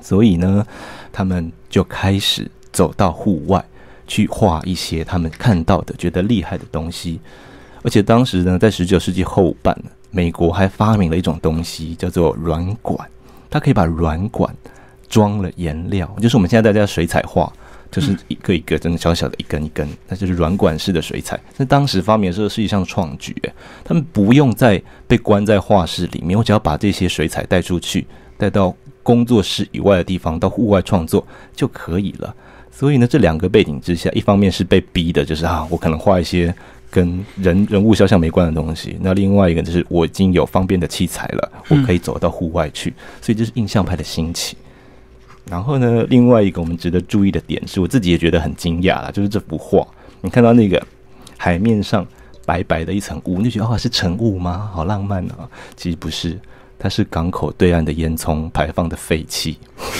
[0.00, 0.66] 所以呢，
[1.12, 3.64] 他们就开始走到户外
[4.06, 7.20] 去画一些他们看到的、觉得厉害的东西。
[7.82, 9.76] 而且当时呢，在十九世纪后半，
[10.10, 13.08] 美国还发明了一种东西，叫做软管。
[13.48, 14.54] 它可以把软管
[15.08, 17.52] 装了颜料，就是我们现在大家水彩画。
[17.90, 21.38] 就是一个一个真的小小的一根一根，那就是软管式的水彩。
[21.56, 23.34] 那当时发明的时候是一项创举，
[23.84, 32.34] 他们不用再被关在画室里面，我只要把这些水彩带出去，带到工作室以外的地方，到户外创作就可以了。
[32.70, 36.54] 所以呢，这两个背景之下，一方面是被逼的，就是啊，我可能画一些
[36.90, 42.92] 跟人人物肖像没关的东西；那另外一个就是我已经有方便的器材了，我可以走到户外去。
[43.22, 44.56] 所以这是印象派的兴起。
[45.50, 49.86] 然后呢，另外一个我们值得注意的点是，我自己也觉得很惊讶啦，就是这幅画，
[50.20, 50.82] 你看到那个
[51.36, 52.04] 海面上
[52.44, 54.70] 白白的一层雾，你觉得哇是晨雾吗？
[54.72, 55.48] 好浪漫啊！
[55.76, 56.38] 其实不是，
[56.78, 59.56] 它是港口对岸的烟囱排放的废气，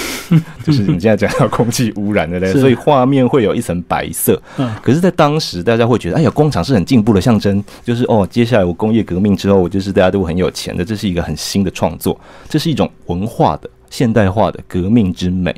[0.64, 4.40] 就是你现在讲到空气污染的嘞，所以画面会有一层白色。
[4.56, 13.70] 嗯，可是，在当时大家会觉得，哎呀，工厂是很进步的象征，就是哦，接下来我工业革命之后，我就是大家都很有钱的，这是一个很新的创作，这是一种文化的。
[13.90, 15.54] 现代化的革命之美，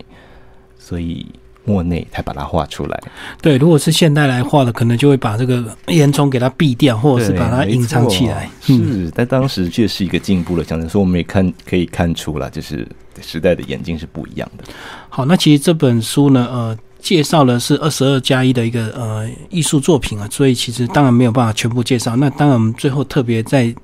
[0.78, 1.26] 所以
[1.64, 3.00] 莫内才把它画出来。
[3.42, 8.48] 对，如果是现代来画的，可能就会把这个烟囱给它避掉，或者是把它隐藏起来。
[8.60, 10.88] 是，但当时确是一个进步的象征。
[10.88, 12.86] 所以我们也看可以看出了，就是
[13.20, 14.64] 时代的眼睛是不一样的。
[15.08, 16.78] 好，那其实这本书呢，呃。
[17.08, 22.14] 介绍了是二十二加一的一个呃艺术作品啊，所以其实当然没有办法全部介绍。
[22.16, 23.74] 那当然我们最后特别再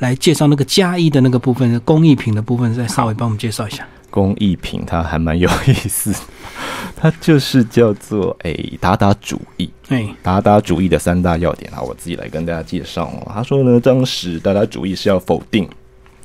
[0.00, 3.86] 来介绍那个加一的那个部分，工艺品的部分，再稍微帮我们介绍一下。
[4.10, 6.12] 工艺品它还蛮有意思，
[6.96, 9.70] 它就是叫做诶达达主义。
[9.86, 13.30] 哎，达达主义的三大要点啊，我自己来跟大家介绍哦。
[13.32, 15.68] 他说呢，当时达达主义是要否定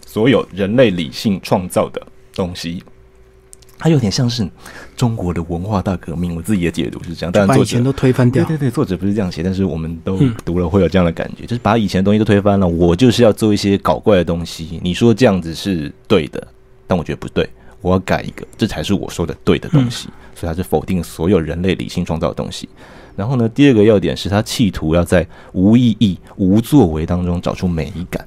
[0.08, 2.02] 所有人类理性创造的
[2.34, 2.82] 东西。
[3.80, 4.48] 它有点像是
[4.96, 7.32] 中国的文化大革命，我自己的解读是这样。
[7.32, 8.44] 但把以前都推翻掉。
[8.46, 12.68] 对对对，作者不是这样写，但是我们都读了会有这样的感觉，就是把以前的东西都推翻了。
[12.68, 14.80] 我就是要做一些搞怪的东西。
[14.82, 16.48] 你说这样子是对的，
[16.88, 17.48] 但我觉得不对，
[17.82, 20.10] 我要改一个，这才是我说的对的东西。
[20.34, 22.68] 所以它是否定所有人类理性创造的东西。
[23.16, 28.24] 然后呢，第二个要点是他企图要在无意义、无作为当中找出美感。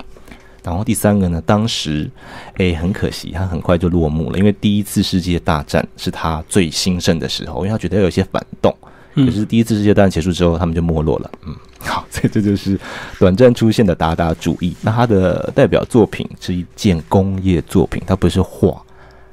[0.63, 2.11] 然后第三个呢，当时，
[2.59, 8.75] 诶，很可惜，他很快就落幕了，因为第一次世界大战是他最兴盛的时候，因为他觉得有一些反动，
[9.15, 11.31] 可是第一次世界大战结束之后，他们就没落了。
[11.47, 12.79] 嗯，好，所以这就是
[13.19, 14.77] 短暂出现的达达主义。
[14.83, 18.83] 那他的代表作品是一件工业作品，它不是画，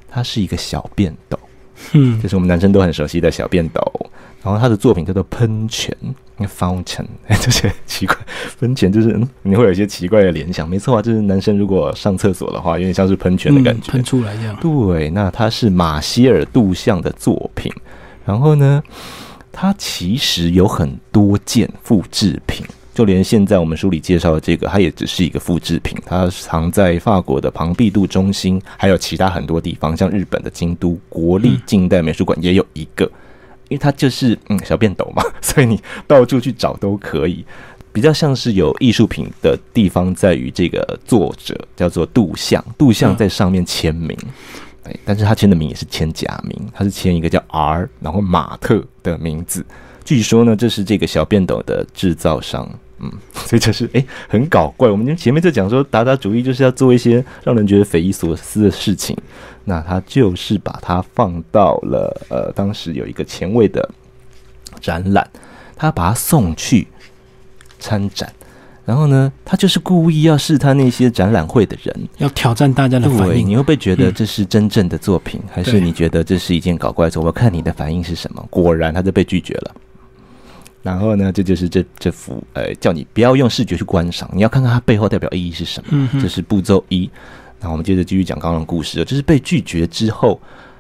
[0.10, 1.40] 它是一个小便斗，
[1.94, 3.82] 嗯，就是我们男生都很熟悉的小便斗。
[4.44, 5.96] 然后他的作品叫做喷泉
[6.42, 7.06] ，fountain，
[7.42, 8.16] 这些奇怪，
[8.60, 14.56] 喷泉就是你会有一些奇怪的联想，没错啊，就是男生如果上厕所的话，有点像是喷泉的感觉，喷出来一样。
[14.62, 17.72] 对，那他是马歇尔杜象的作品，
[18.26, 18.82] 然后呢，
[19.52, 33.10] 他其实有很多件复制品，就连现在我们书里介绍的这个，它也只是一个复制品，它藏在法国的庞毕度中心，还有其他很多地方，像日本的京都国立近代美术馆也有一个。
[33.70, 37.46] 因为它就是嗯小便斗嘛， 所以你到处去找都可以。
[37.94, 44.16] 比较像是有艺术品的地方在于这个作者叫做杜象，杜象在上面签名，
[44.84, 49.66] 哎，但是他签的名也是签假名，他是签一个叫 R 然后马特的名字。
[50.06, 54.90] 据说呢，这是这个小便斗的制造商，嗯，所以就是哎很搞怪。
[54.90, 59.16] 我们前面在讲说达达主义就是要做一些让人觉得匪夷所思的事情。
[59.70, 63.90] 那他就是把它放到了呃，当时有一个前卫的
[64.80, 65.30] 展览，
[65.76, 66.88] 他把它送去
[67.78, 68.32] 参展，
[68.86, 73.46] 然后呢，他就是故意要试探那些展览会的人，要挑战大家的反应。
[73.46, 77.22] 你会不会觉得这是真正的作品，还是你觉得这是一件搞怪作？
[77.22, 78.48] 我看你的反应是什么。
[78.50, 79.76] 果然，他就被拒绝了。
[80.88, 86.10] 然后呢，这就是这这幅呃，叫你不要用视觉去观赏，你要看看它背后代表意义是什么。
[86.22, 87.10] 这是步骤一。
[87.60, 90.40] 那我们接着继续讲刚刚的故事，就是被拒绝之后，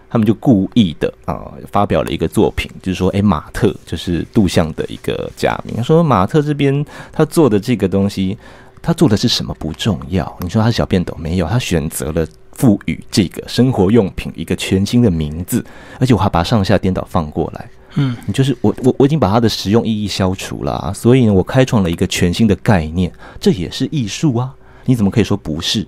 [0.09, 8.37] 他们就故意的啊发表了一个作品，就是说，哎，马特就是杜象的一个假名，说马特这边他做的这个东西，
[8.81, 15.65] 他做的是什么不重要，你说他是小便斗没有，他选择了赋予这个生活用品一个全新的名字，
[15.99, 17.69] 而且我还把上下颠倒放过来。
[17.99, 24.53] 嗯，你就是我，我我已经把它的实用意义消除了，所以呢，我开创了一个全新的概念，这也是艺术啊！
[24.86, 25.86] 你怎么可以说不是？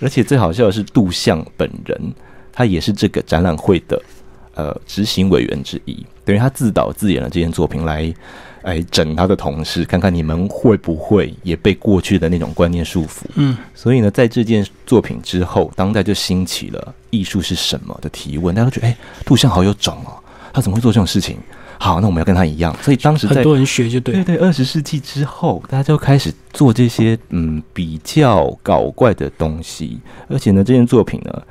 [0.00, 2.12] 而且最好笑的是，杜象本人
[2.52, 4.02] 他也是这个展览会的
[4.54, 8.12] 呃执行委员之一，等于他自导自演了这件作品来
[8.62, 13.24] 来整他的同事，看看你们会不会也被过去的那种观念束缚。
[13.34, 20.21] 嗯，所以呢，在这件作品之后，当代就兴起了艺术是什么的提问，大家都觉得哎，杜象好有种哦。
[20.52, 21.36] 他怎么会做这种事情？
[21.78, 22.76] 好，那我们要跟他一样。
[22.80, 24.36] 所以当时很多人学就对对对。
[24.36, 31.42] 二十世纪之后，大家就开始做这些嗯比较搞怪的东西，而且呢，这件作品呢。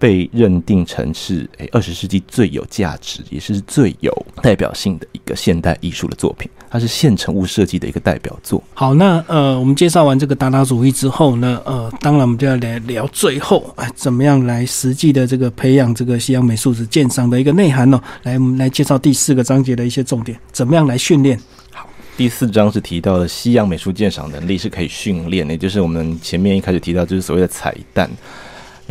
[0.00, 4.10] 被认定成是诶二十世纪最有价值，也是最有
[4.42, 6.50] 代表性的一个现代艺术的作品。
[6.70, 8.62] 它是现成物设计的一个代表作。
[8.72, 18.00] 好，那呃，我们介绍完这个达达主义之后呢，呃，当然我们就要来聊最后哎，怎么样来实际的这个培养这个西洋美术史鉴赏的一个内涵呢？
[18.22, 21.38] 来，我们来介绍第四个章节的一些重点，怎么样来训练？
[21.72, 21.86] 好，
[22.16, 28.08] 第四章是提到的西洋美术鉴赏能力是可以训练的，就是我们前面一开始提到，就是所谓的彩蛋。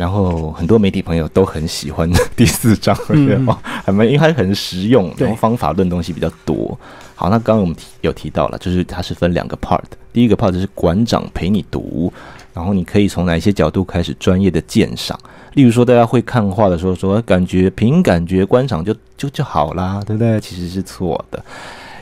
[0.00, 2.96] 然后很多媒体朋友都很喜欢第四章，
[3.46, 6.74] 哦，还蛮因为它很实用，然后方法论东西比较多。
[7.14, 12.10] 好，那刚刚我们有提到了，就是它是分两个 part，第一个 part 是馆长陪你读，
[12.54, 15.20] 然后你可以从哪些角度开始专业的鉴赏。
[15.52, 20.40] 例如说，大家会看画的时候说，感觉凭感觉观赏就就就好啦，对不对？
[20.40, 21.44] 其实是错的，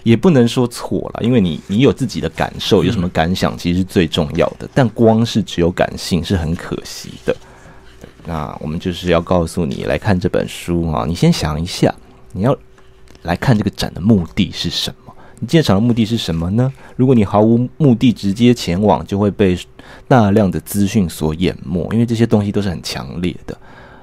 [0.05, 4.69] 也不能说错了，因为你你有自己的感受，有什么感想，其实是最重要的。
[4.73, 7.35] 但光是只有感性是很可惜的。
[8.25, 11.95] 那我们就是要告诉你来看这本书啊，你先想一下，
[12.33, 12.57] 你要
[13.23, 15.15] 来看这个展的目的是什么？
[15.41, 16.73] 你进场的目的是什么呢？
[16.97, 19.57] 如果你毫无目的直接前往，就会被
[20.09, 23.57] 大量的资讯所淹没，因为这些东西都是很强烈的。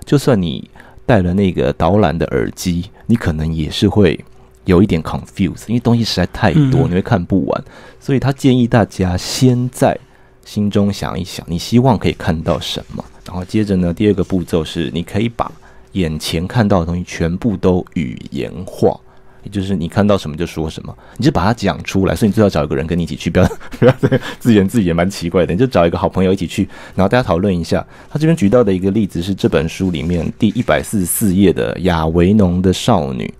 [0.05, 0.69] 就算你
[1.05, 4.23] 带了那个导览的耳机，你可能也是会
[4.63, 7.63] 有一点 confuse，因为东西实在太多，你会看不完。
[7.99, 9.97] 所以他建议大家先在
[10.45, 13.03] 心中想一想，你希望可以看到什么。
[13.25, 15.51] 然后接着呢，第二个步骤是，你可以把
[15.93, 18.99] 眼前看到的东西全部都语言化，
[19.43, 22.15] 也就是你看到什么就说什么，你就把它讲出来。
[22.15, 23.47] 所以你最好找一个人跟你一起去，不要
[23.79, 25.53] 不要再自言自语，也蛮奇怪的。
[25.53, 27.85] 你就找一个好朋友一起去，然后大家讨论一下。
[28.09, 33.33] 他这边举到的一个例子是这本书里面第一百四十四页的亚维农的少女。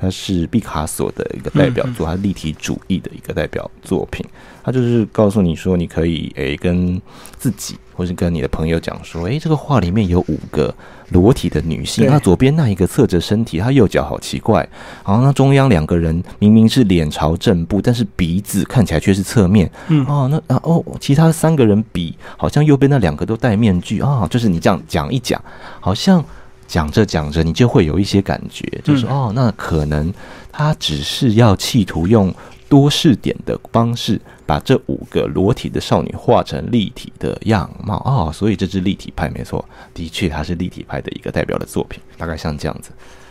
[0.00, 4.24] 它是毕卡索的一个代表作，它立体主义的一个代表作品。
[4.62, 7.00] 它就是告诉你说，你可以诶跟
[7.36, 10.72] 自己，或是跟你的朋友讲说，诶，这个画里面有五个
[11.08, 14.68] 裸体的女性，那左边那一个侧着身体，她右脚好奇怪。
[15.06, 19.70] 然后那中央两个人明明是脸朝正部，但是鼻子看起来却是侧面。
[19.88, 25.42] 嗯哦，那啊哦，其他三个人比好像右边那两个都戴面具啊，就是你这样讲一讲，
[25.80, 26.24] 好像。
[26.68, 30.12] 讲着讲着，你就会有一些感觉，就是哦，那可能
[30.52, 32.32] 他只是要企图用
[32.68, 42.90] 多视点的方式，把这五个裸体的少女画成立体的样貌哦，所以这是立体派，没错，的确它是立体派的一个代表的作品，大概像这样子。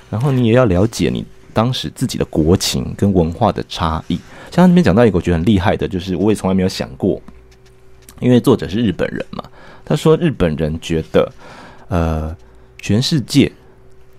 [0.09, 1.23] 然后你也要了解你
[1.53, 4.15] 当时自己的国情跟文化的差异。
[4.49, 7.21] 像他那边讲到一个我觉得很厉害的，就是我也从来没有想过，
[8.19, 9.43] 因为作者是日本人嘛，
[9.85, 11.31] 他说日本人觉得，
[11.89, 12.35] 呃。
[12.79, 13.51] 全世界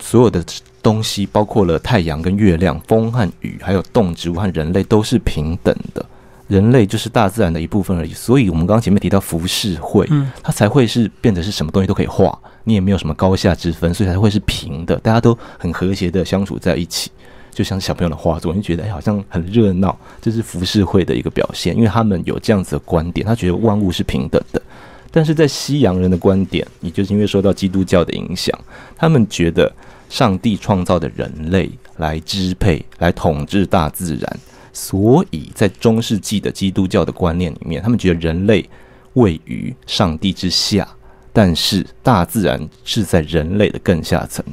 [0.01, 0.44] 所有的
[0.83, 6.05] 东西，包括了太阳跟月亮、风和雨，还有动植物和人类，都是平等的。
[6.47, 8.14] 人类就是大自然的一部分而已。
[8.14, 17.11] 所以，我们刚刚前面提到浮世绘，嗯，它才会是变得是什么东西都可以画，你也没有什么高下之分，所以才会是平的，大家都很和谐的相处在一起，
[17.53, 24.62] 就像小朋友的画作，你觉得哎，好像很热闹，这是浮世绘的一个表现，因为他们有这样子的观点，他觉得万物是平等的。
[25.11, 28.57] 但是在西洋人的观点，也就是因为受到基督教的影响，
[28.97, 29.73] 他们觉得
[30.09, 34.40] 上帝创造的人类来支配、来统治大自然，
[34.73, 38.68] 所以在中世纪的基督教的观念里面，他们觉得人类
[39.14, 40.87] 位于上帝之下，
[41.33, 44.44] 但是大自然是在人类的更下层，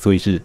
[0.00, 0.40] 所以是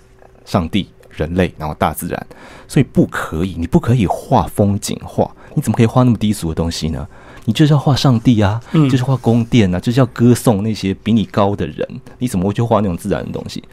[0.46, 2.28] 上帝、人类，然后大自然，
[2.68, 7.08] 所以不可以，你不可以画风景画，你怎么可以画那么低俗的东西呢？
[7.46, 11.88] 你就是要画上帝啊，就是画宫殿啊，就是要歌颂那些比你高的人。
[12.20, 13.64] 你怎么会去画那种自然的东西？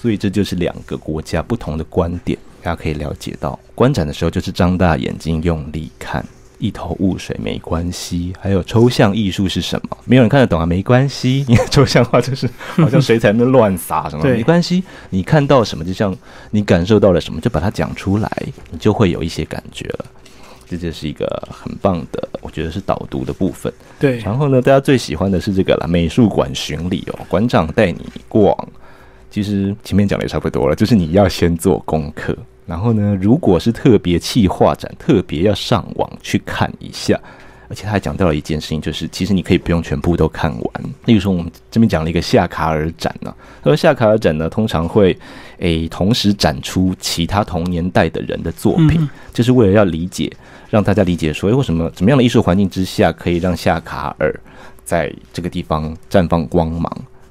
[0.00, 3.58] 所以这就是两个国家不同的观点，大家可以了解到。
[3.74, 6.24] 观展的时候就是张大眼睛，用力看，
[6.58, 9.98] 一头雾水没关系，还有抽象艺术是什么？
[10.04, 11.44] 没有人看得懂啊，没关系。
[11.48, 14.82] 你看抽象画就是好像水彩那乱撒什么，没关系。
[15.10, 16.16] 你看到什么，就像
[16.52, 18.30] 你感受到了什么，就把它讲出来，
[18.70, 20.04] 你就会有一些感觉了。
[20.68, 23.72] 这就是一个很棒的，我觉得是导读的部分。
[23.98, 28.54] 对，然后呢，大家最喜欢的是这个了，美术馆巡礼哦，馆长带你逛。
[29.30, 32.36] 其实前面讲的也差不多了，就是你要先做功课。
[32.66, 37.18] 然后呢，如果是特别企划展，特别要上网去看一下。
[37.68, 40.84] 而且他还讲到了一件事情，就是其实你可以不用全部都看完。
[41.04, 45.16] 例如说，我们这边讲了一个夏卡尔展呢，他说夏卡尔展呢通常会
[45.58, 50.32] 诶同时展出其他同年代的人的作品，就是为了要理解，
[50.70, 54.34] 让大家理解说，诶为什么怎么样的艺术环境之下可以让夏卡尔
[54.84, 56.90] 在这个地方绽放光芒。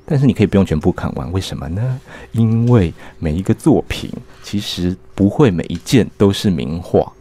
[0.10, 2.00] 但是你可以不用全部看完，为什么呢？
[2.32, 4.10] 因为每一个作品
[4.42, 7.12] 其实不会每一件都是名画，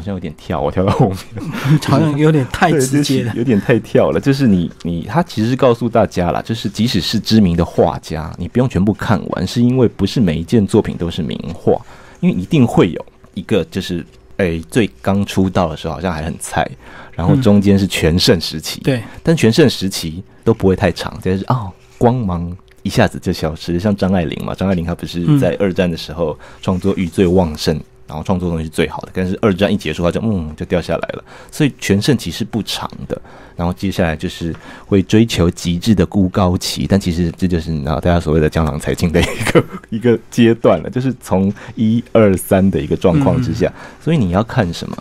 [0.00, 1.50] 好像有点跳，我跳到后面，
[1.86, 4.18] 好像有点太直接了，有点太跳了。
[4.18, 11.78] 就是你你他其实是告诉大家了，就是即使是知名的画家，你不用全部看完，是因为不是每一件作品都是名画，
[12.20, 14.04] 因为一定会有一个就是
[14.38, 16.66] 诶最刚出道的时候好像还很菜，
[17.14, 21.70] 然后中间是全盛时期，对，但全盛时期都不会太长，就是哦。
[21.98, 22.50] 光芒
[22.82, 27.78] 一下子就消失，像张爱玲嘛，张爱玲她不是在二战的时候创作欲最旺盛，
[28.10, 31.24] 然后创作东西是最好的，但是二战一结束，她就嗯就掉下来了。
[31.48, 33.16] 所以全盛期是不长的，
[33.54, 34.52] 然后接下来就是
[34.84, 44.96] 会追求极致的孤高期，但其实这就是你知道大家所谓的江郎才尽的一个 一个阶段了，就是从一二三的一个状况之下，所以你要看什么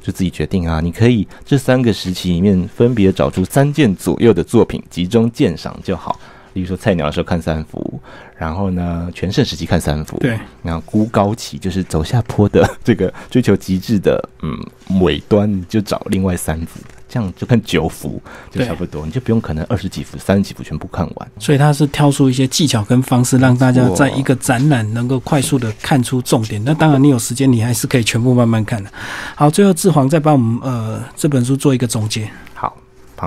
[0.00, 6.20] 就自己决定啊，你可以这三个时期里面分别找出三件左右的作品集中鉴赏就好。
[6.52, 8.00] 比如说菜鸟的时候看三幅，
[8.36, 21.28] 然后呢全盛时期看三幅，对，然后孤高期就是走下坡的 这个追求极致的，嗯，尾端就找另外三幅，这样就看九幅就差不多，你就不用可能二十几幅、三十几幅全部看完。
[21.38, 26.62] 所以他是挑出一些技巧跟方式，让大家在一个展览能够快速的看出重点。
[26.64, 28.90] 那当然你有时间，你还是可以全部慢慢看的。
[29.34, 32.28] 好，最后志煌再帮我们呃这本书做一个总结。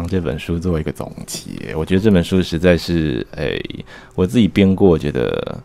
[0.08, 3.62] 这本书做一个总结，我觉得这本书实在是，诶，
[4.16, 5.56] 我自己编过，觉得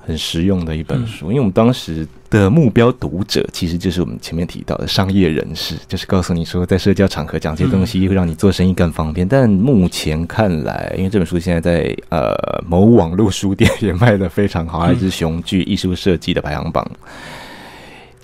[0.00, 1.28] 很实用的一本书。
[1.28, 9.26] 因为我们当时的目标读者其实就是我们前面提到的商业人士，就是告诉你说，在社交场合讲这些东西会让你做生意更方便。
[9.26, 12.34] 但目前看来，因为这本书现在在呃
[12.66, 16.84] 某网络书店也卖的非常好，还是雄踞艺术设计的排行榜。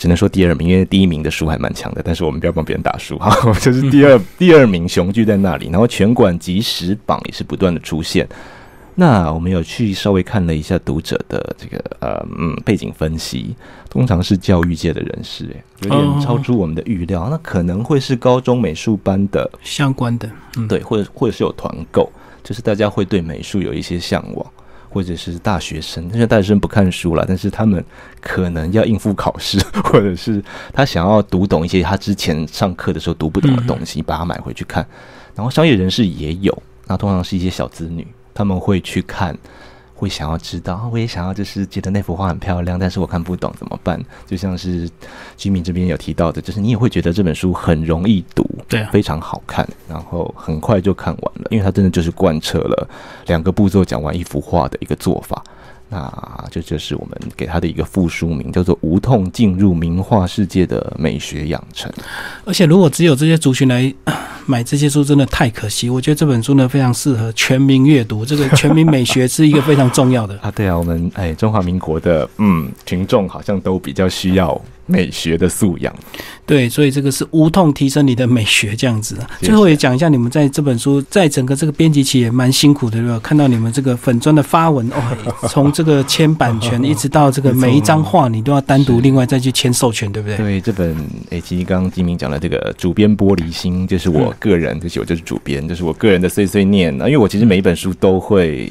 [0.02, 3.32] 只能说第二名，因为第一名的书还蛮强的，但是我们不要帮别人打书哈。
[3.62, 8.28] 就是第二 第二名雄踞在那里，然后全馆即时榜也是不断的出现。
[8.96, 13.54] 那我们有去稍微看了一下读者的这个呃嗯背景分析，
[13.88, 17.28] 通常是教育界的人士，诶，有点超出我们的预料。
[17.30, 20.28] 那可能会是高中美术班的相关的，
[20.68, 22.10] 对，或者或者是有团购，
[22.42, 24.44] 就是大家会对美术有一些向往。
[24.92, 27.82] 或者是大学生，但是大学生不看书了，但是他们
[28.20, 34.86] 可能要应付考试， 或者是他想要读懂一些他之前上课的时候读不懂的东西，把它买回去看。
[35.34, 39.36] 然后商业人士也有，那通常是一些小子女，他们会去看。
[40.02, 44.04] 会想要知道，我也想要，就是觉得那幅画很漂亮，但是我看不懂怎么办？
[44.26, 44.90] 就像是
[45.36, 52.88] 居民这边有提到的，就是你也会觉得这本书很容易读，对，非常好看，然后很快就看完了，因为它真的就是贯彻了
[53.26, 55.40] 两个步骤讲完一幅画的一个做法。
[55.92, 61.92] 那这就是我们给他的一个副书名，叫做《无痛进入名画世界的美学养成》。
[62.46, 63.92] 而且，如果只有这些族群来
[64.46, 65.90] 买这些书，真的太可惜。
[65.90, 68.24] 我觉得这本书呢，非常适合全民阅读。
[68.24, 70.50] 这个全民美学是一个非常重要的 啊。
[70.50, 74.58] 对啊，我们哎，中华民国的嗯群众好像都比较需要。
[74.86, 75.94] 美学的素养，
[76.44, 79.30] 对，所以这个是无痛提升你的美学这样子啊。
[79.40, 83.18] 最后也讲一下，你们在这本书在整个这个编辑期也蛮辛苦的，对吧？
[83.20, 90.36] 看到你们这个粉砖的发文哦，从这个签版权 一直到这个每一张画，你都要单独另外再去签授权，对不对？
[90.36, 90.96] 对，这本
[91.30, 97.06] 诶，其实刚刚金明讲的这个主编玻璃心，就是我个人，就是我就是主编，就是我个人的碎碎念啊。
[97.06, 98.70] 因为我其实每一本书都会。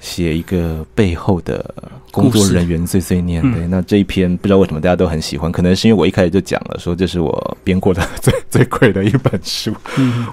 [0.00, 1.74] 写一个背后的
[2.10, 9.72] 工作人员碎碎念，对，那这一篇不知道为什么大家都很喜欢，可能是因为我一开始就讲了，说这是我编过的 最最贵的一本书。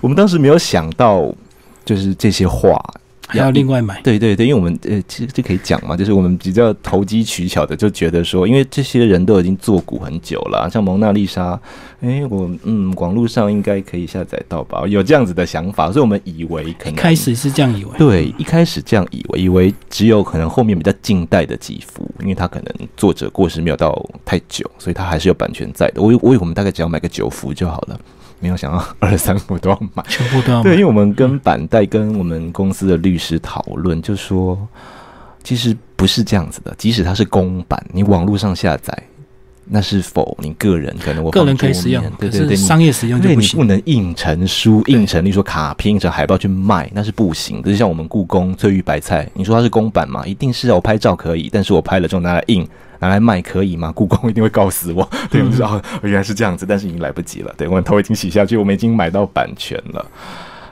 [0.02, 1.34] 我们当时没有想到，
[1.86, 2.80] 就是这些话。
[3.28, 11.60] 还要另外买，对对对，因为我们呃，其实这可以讲嘛，就是我们比较投机取巧的，就觉得说，因为这些人都已经做股很久了，像蒙娜丽莎，
[12.02, 26.02] 哎，我嗯，网络上应该可以下载到吧，有这样子的想法，所以我们以为可能开始是这样以为，对，一开始这样以为，以为只有可能后面比较近代的几幅，因为它可能作者过世没有到太久，所以它还是有版权在的。
[26.02, 28.00] 我我以为我们大概只要买个九幅就好了。
[28.44, 30.04] 没有想到 二十三股都要买。
[30.10, 30.64] 全部都要买。
[30.64, 34.60] 对，因为我们跟板带跟我们公司的律师讨论，就说
[35.42, 36.76] 其实不是这样子的。
[36.78, 38.94] 即使它是公版，你网络上下载，
[39.66, 43.82] 那是否你个人可能我个人可以使用面，对可对对，商业使用就不行因为你不。
[43.82, 47.72] 能印成书、印成，例如说卡片、印成海报去卖，那是不行的。
[47.72, 50.26] 就像我们故宫翠玉白菜，你说它是公版嘛？
[50.26, 52.68] 一定是要，我拍照可以，但是我拍了之后拿来印、
[53.04, 53.92] 拿来卖可以吗？
[53.96, 55.08] 故宫一定会告死我。
[55.30, 57.54] 对，我们知道、哦原来是这样子，但是已经来不及了。
[57.58, 60.06] 对，我们头已经洗下去，我们已经买到版权了。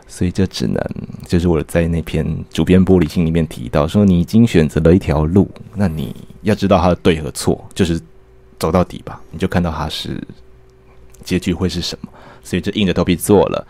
[0.07, 0.77] 所以这只能
[1.25, 7.99] 就是我在那篇主编玻璃心里面提到说，你已经选择了一条路，那你要知道它的对和错，就是
[8.59, 10.21] 走到底吧，你就看到它是
[11.23, 12.09] 结局会是什么。
[12.43, 13.67] 所以这硬着头皮做了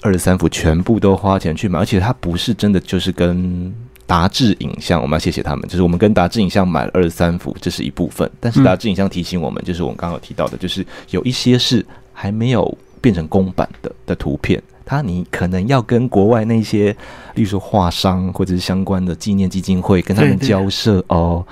[0.00, 3.72] 二十三幅，全部都花钱去买，而且它不是真的就是跟
[4.06, 14.62] 达智影像，我们要谢谢他们，就是我们跟达智影像买了二十三幅，这是一部分，但是达智影像提醒我们，就是我们刚刚有提到的，就是有一些是还没有变成公版的的图片。
[14.86, 16.94] 它你可能要跟国外那些，
[17.34, 21.42] 例如说画商或者是相关的纪念基金会跟他们交涉哦。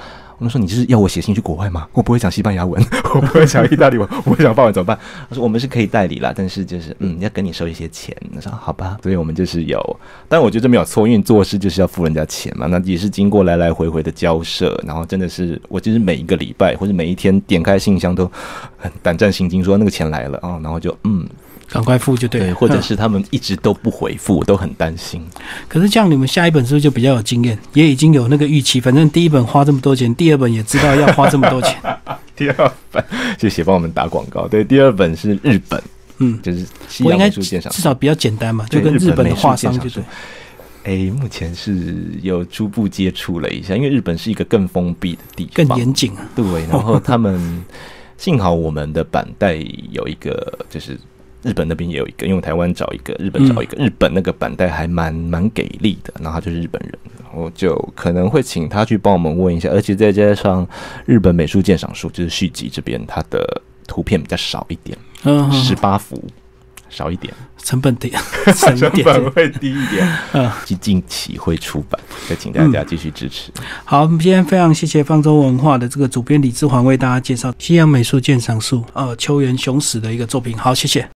[0.42, 1.86] 我们说你就是要我写信去国外吗？
[1.92, 2.84] 我不会讲西班牙文，
[3.14, 4.98] 我不会讲意大利文， 我不会讲法文怎么办？
[5.30, 8.12] 他说我们是可以代理啦，但是就是嗯，要跟你收一些钱。
[8.34, 9.80] 我说好吧，所以我们就是有，
[10.28, 12.66] 但我觉得这没有错，因为做事就是要付人家钱嘛。
[12.66, 18.28] 那也是经过来来回回的交涉，然后真的是我就是每一个礼拜或者每一天点开信箱都
[18.76, 21.24] 很胆战心惊，说那个钱来了啊、然后就嗯
[21.72, 22.46] 赶快付就对了。
[22.48, 25.24] 对，或者嗯是他们一直都不回复，我都很担心。
[25.66, 28.78] 可是这样，你们下一本是不是就比较有经验，也已经有那个预期？
[28.78, 31.74] 反正第一本花这么多钱，第二本也知道要花这么多钱。
[32.36, 33.02] 第二本
[33.38, 35.82] 谢谢帮我们打广告，对，第二本是日本，
[36.18, 40.02] 嗯，就是西我应该洋美术鉴赏至少比较简单嘛，就跟日本的画商就对。
[40.84, 46.28] 诶，目前是有初步接触了一下，因为日本是一个更封闭的地方，更严谨啊。
[46.34, 47.64] 对，然后他们
[48.18, 49.54] 幸好我们的板带
[49.90, 50.98] 有一个，就是
[51.42, 60.66] 日本那边也有一个，因为台湾找一个，日本找一个，日本那个板带还蛮蛮给力的，然后他就是日本人，然后就可能会请他去帮我们问一下，而且再加上
[61.04, 66.22] 日本美术鉴赏书，就是续集这边它的图片比较少一点，嗯，十八幅。
[66.92, 68.12] 少一点，成本低，
[68.54, 69.30] 成本。
[69.30, 73.50] 会低一点，嗯，近近期会出版，再请大家继续支持。
[73.82, 80.54] 好，我们今天非常谢谢方舟文化的这个主编李志环为大家介绍西洋美术鉴赏术，呃，秋元雄史的一个作品。
[80.58, 81.08] 好，谢谢。